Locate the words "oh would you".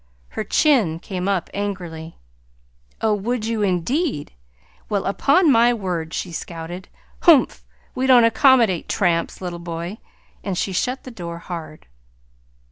3.01-3.61